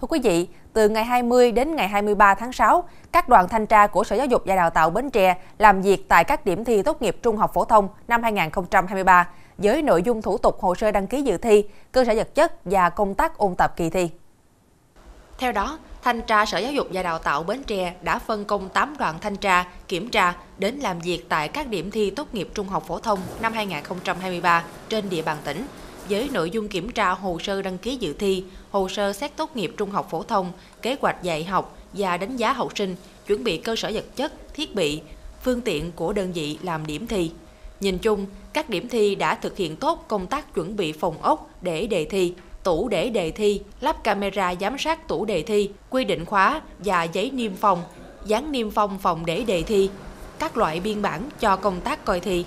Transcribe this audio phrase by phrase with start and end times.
[0.00, 3.86] Thưa quý vị, từ ngày 20 đến ngày 23 tháng 6, các đoàn thanh tra
[3.86, 6.82] của Sở Giáo dục và Đào tạo Bến Tre làm việc tại các điểm thi
[6.82, 10.90] tốt nghiệp trung học phổ thông năm 2023 với nội dung thủ tục hồ sơ
[10.90, 14.10] đăng ký dự thi, cơ sở vật chất và công tác ôn tập kỳ thi.
[15.38, 18.68] Theo đó, Thanh tra Sở Giáo dục và Đào tạo Bến Tre đã phân công
[18.68, 22.48] 8 đoàn thanh tra, kiểm tra đến làm việc tại các điểm thi tốt nghiệp
[22.54, 25.66] trung học phổ thông năm 2023 trên địa bàn tỉnh
[26.10, 29.56] với nội dung kiểm tra hồ sơ đăng ký dự thi, hồ sơ xét tốt
[29.56, 30.52] nghiệp trung học phổ thông,
[30.82, 32.96] kế hoạch dạy học và đánh giá học sinh,
[33.26, 35.00] chuẩn bị cơ sở vật chất, thiết bị,
[35.42, 37.30] phương tiện của đơn vị làm điểm thi.
[37.80, 41.50] Nhìn chung, các điểm thi đã thực hiện tốt công tác chuẩn bị phòng ốc
[41.62, 46.04] để đề thi, tủ để đề thi, lắp camera giám sát tủ đề thi, quy
[46.04, 47.82] định khóa và giấy niêm phong,
[48.26, 49.90] dán niêm phong phòng để đề thi,
[50.38, 52.44] các loại biên bản cho công tác coi thi.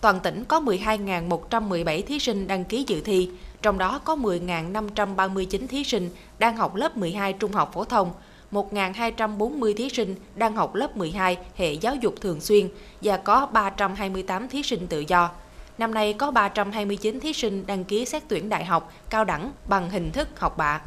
[0.00, 3.30] Toàn tỉnh có 12.117 thí sinh đăng ký dự thi,
[3.62, 8.12] trong đó có 10.539 thí sinh đang học lớp 12 trung học phổ thông,
[8.52, 12.68] 1.240 thí sinh đang học lớp 12 hệ giáo dục thường xuyên
[13.02, 15.30] và có 328 thí sinh tự do.
[15.78, 19.90] Năm nay có 329 thí sinh đăng ký xét tuyển đại học, cao đẳng bằng
[19.90, 20.80] hình thức học bạ.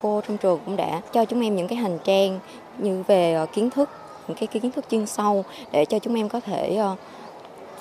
[0.00, 2.40] Cô trong trường cũng đã cho chúng em những cái hành trang
[2.78, 3.90] như về ờ, kiến thức,
[4.28, 6.96] những cái kiến thức chuyên sâu để cho chúng em có thể ờ,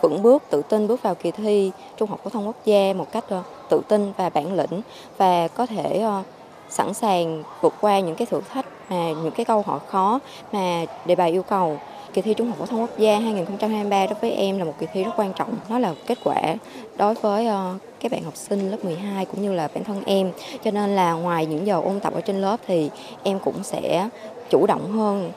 [0.03, 3.11] vững bước tự tin bước vào kỳ thi trung học phổ thông quốc gia một
[3.11, 4.81] cách ờ, tự tin và bản lĩnh
[5.17, 6.23] và có thể ờ,
[6.69, 10.19] sẵn sàng vượt qua những cái thử thách mà những cái câu hỏi khó
[10.51, 11.77] mà đề bài yêu cầu
[12.13, 14.87] kỳ thi Trung học phổ thông quốc gia 2023 đối với em là một kỳ
[14.93, 15.55] thi rất quan trọng.
[15.69, 16.41] Nó là kết quả
[16.97, 20.31] đối với ờ, các bạn học sinh lớp 12 cũng như là bản thân em.
[20.63, 22.89] Cho nên là ngoài những giờ ôn tập ở trên lớp thì
[23.23, 24.09] em cũng sẽ
[24.49, 25.31] chủ động hơn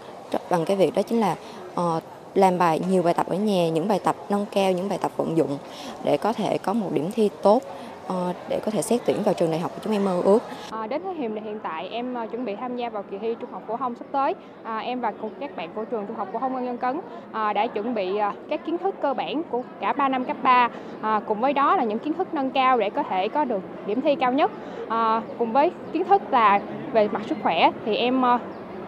[0.50, 1.36] bằng cái việc đó chính là
[1.80, 2.02] uh,
[2.36, 5.12] làm bài nhiều bài tập ở nhà, những bài tập nâng cao, những bài tập
[5.16, 5.58] vận dụng
[6.04, 7.62] để có thể có một điểm thi tốt
[8.06, 10.42] ờ, để có thể xét tuyển vào trường đại học của chúng em mơ ước.
[10.70, 13.34] À, đến thời điểm hiện tại em ờ, chuẩn bị tham gia vào kỳ thi
[13.40, 14.34] trung học phổ thông sắp tới.
[14.62, 17.00] À, em và cùng các bạn của trường trung học phổ thông Ngân Nhân Cấn
[17.32, 20.68] à, đã chuẩn bị các kiến thức cơ bản của cả 3 năm cấp 3
[21.02, 23.62] à, cùng với đó là những kiến thức nâng cao để có thể có được
[23.86, 24.50] điểm thi cao nhất.
[24.88, 26.60] À, cùng với kiến thức là
[26.92, 28.22] về mặt sức khỏe thì em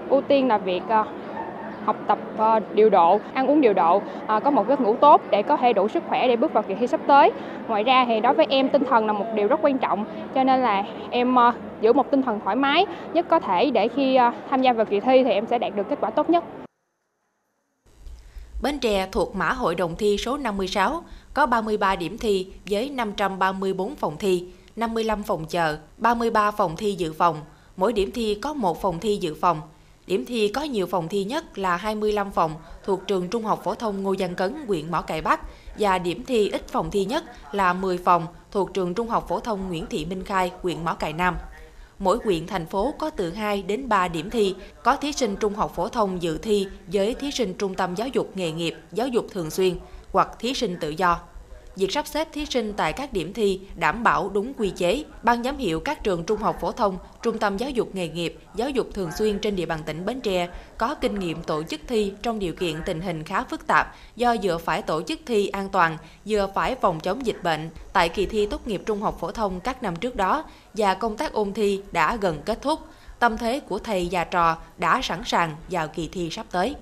[0.09, 0.83] ưu tiên là việc
[1.85, 4.03] học tập uh, điều độ, ăn uống điều độ, uh,
[4.45, 6.75] có một giấc ngủ tốt để có thể đủ sức khỏe để bước vào kỳ
[6.75, 7.31] thi sắp tới.
[7.69, 10.45] Ngoài ra thì đối với em tinh thần là một điều rất quan trọng, cho
[10.45, 14.19] nên là em uh, giữ một tinh thần thoải mái nhất có thể để khi
[14.29, 16.45] uh, tham gia vào kỳ thi thì em sẽ đạt được kết quả tốt nhất.
[18.63, 21.03] Bến Tre thuộc mã hội đồng thi số 56,
[21.35, 24.47] có 33 điểm thi với 534 phòng thi,
[24.77, 27.37] 55 phòng chờ, 33 phòng thi dự phòng.
[27.77, 29.61] Mỗi điểm thi có một phòng thi dự phòng,
[30.09, 32.55] Điểm thi có nhiều phòng thi nhất là 25 phòng
[32.85, 35.41] thuộc trường Trung học phổ thông Ngô Giang Cấn, huyện Mỏ Cày Bắc.
[35.79, 39.41] Và điểm thi ít phòng thi nhất là 10 phòng thuộc trường Trung học phổ
[39.41, 41.37] thông Nguyễn Thị Minh Khai, huyện Mỏ Cày Nam.
[41.99, 44.55] Mỗi huyện thành phố có từ 2 đến 3 điểm thi,
[44.85, 48.09] có thí sinh trung học phổ thông dự thi với thí sinh trung tâm giáo
[48.09, 49.75] dục nghề nghiệp, giáo dục thường xuyên
[50.13, 51.21] hoặc thí sinh tự do
[51.79, 55.05] việc sắp xếp thí sinh tại các điểm thi đảm bảo đúng quy chế.
[55.23, 58.39] Ban giám hiệu các trường trung học phổ thông, trung tâm giáo dục nghề nghiệp,
[58.55, 61.81] giáo dục thường xuyên trên địa bàn tỉnh Bến Tre có kinh nghiệm tổ chức
[61.87, 65.49] thi trong điều kiện tình hình khá phức tạp do vừa phải tổ chức thi
[65.49, 65.97] an toàn,
[66.27, 69.61] vừa phải phòng chống dịch bệnh tại kỳ thi tốt nghiệp trung học phổ thông
[69.61, 70.45] các năm trước đó
[70.75, 72.81] và công tác ôn thi đã gần kết thúc.
[73.19, 76.75] Tâm thế của thầy và trò đã sẵn sàng vào kỳ thi sắp tới.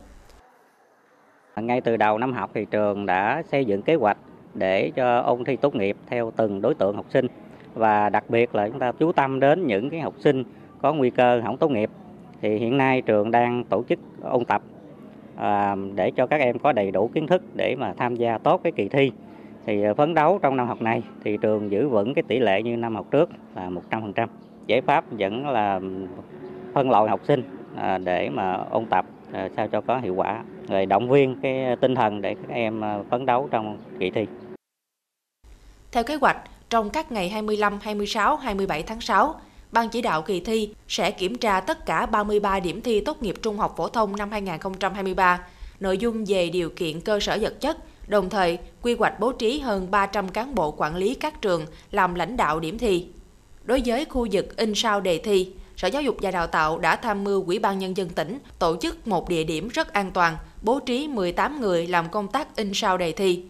[1.56, 4.18] Ngay từ đầu năm học thì trường đã xây dựng kế hoạch
[4.58, 7.26] để cho ôn thi tốt nghiệp theo từng đối tượng học sinh
[7.74, 10.44] và đặc biệt là chúng ta chú tâm đến những cái học sinh
[10.82, 11.90] có nguy cơ hỏng tốt nghiệp
[12.40, 14.62] thì hiện nay trường đang tổ chức ôn tập
[15.36, 18.60] à, để cho các em có đầy đủ kiến thức để mà tham gia tốt
[18.64, 19.12] cái kỳ thi
[19.66, 22.62] thì à, phấn đấu trong năm học này thì trường giữ vững cái tỷ lệ
[22.62, 24.26] như năm học trước là 100%.
[24.66, 25.80] Giải pháp vẫn là
[26.72, 27.42] phân loại học sinh
[27.76, 31.76] à, để mà ôn tập à, sao cho có hiệu quả rồi động viên cái
[31.76, 34.26] tinh thần để các em phấn đấu trong kỳ thi.
[35.92, 36.36] Theo kế hoạch,
[36.70, 39.40] trong các ngày 25, 26, 27 tháng 6,
[39.72, 43.34] Ban chỉ đạo kỳ thi sẽ kiểm tra tất cả 33 điểm thi tốt nghiệp
[43.42, 45.40] trung học phổ thông năm 2023,
[45.80, 47.76] nội dung về điều kiện cơ sở vật chất,
[48.08, 52.14] đồng thời quy hoạch bố trí hơn 300 cán bộ quản lý các trường làm
[52.14, 53.06] lãnh đạo điểm thi.
[53.64, 56.96] Đối với khu vực in sao đề thi, Sở Giáo dục và Đào tạo đã
[56.96, 60.36] tham mưu Ủy ban Nhân dân tỉnh tổ chức một địa điểm rất an toàn,
[60.62, 63.44] bố trí 18 người làm công tác in sao đề thi.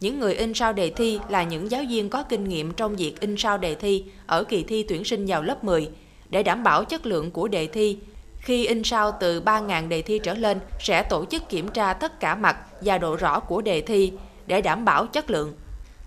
[0.00, 3.20] Những người in sao đề thi là những giáo viên có kinh nghiệm trong việc
[3.20, 5.90] in sao đề thi ở kỳ thi tuyển sinh vào lớp 10
[6.30, 7.98] để đảm bảo chất lượng của đề thi.
[8.38, 12.20] Khi in sao từ 3.000 đề thi trở lên sẽ tổ chức kiểm tra tất
[12.20, 14.12] cả mặt và độ rõ của đề thi
[14.46, 15.54] để đảm bảo chất lượng.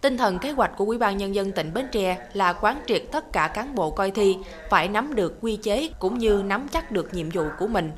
[0.01, 3.03] Tinh thần kế hoạch của Ủy ban Nhân dân tỉnh Bến Tre là quán triệt
[3.11, 4.37] tất cả cán bộ coi thi
[4.69, 7.91] phải nắm được quy chế cũng như nắm chắc được nhiệm vụ của mình.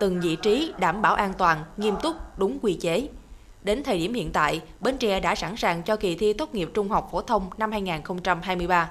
[0.00, 3.08] Từng vị trí đảm bảo an toàn, nghiêm túc, đúng quy chế.
[3.62, 6.70] Đến thời điểm hiện tại, Bến Tre đã sẵn sàng cho kỳ thi tốt nghiệp
[6.74, 8.90] trung học phổ thông năm 2023.